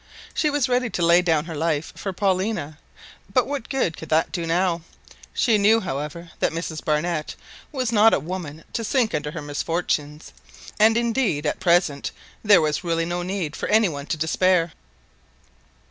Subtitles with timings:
[0.33, 2.79] She was ready to lay down her life for "Paulina,"
[3.31, 4.81] but what good could that do now.
[5.31, 7.35] She knew, however, that Mrs Barnett
[7.71, 10.33] was not a woman to sink under her misfortunes,
[10.79, 12.09] and indeed at present
[12.43, 14.73] there was really no need for any one to despair.